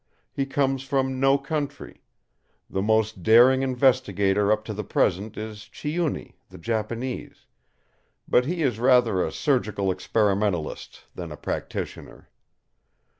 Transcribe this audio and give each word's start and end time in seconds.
He 0.33 0.47
comes 0.47 0.81
from 0.81 1.19
no 1.19 1.37
country. 1.37 2.01
The 2.67 2.81
most 2.81 3.21
daring 3.21 3.61
investigator 3.61 4.51
up 4.51 4.65
to 4.65 4.73
the 4.73 4.83
present 4.83 5.37
is 5.37 5.69
Chiuni, 5.71 6.37
the 6.49 6.57
Japanese; 6.57 7.45
but 8.27 8.45
he 8.45 8.63
is 8.63 8.79
rather 8.79 9.23
a 9.23 9.31
surgical 9.31 9.91
experimentalist 9.91 11.03
than 11.13 11.31
a 11.31 11.37
practitioner. 11.37 12.29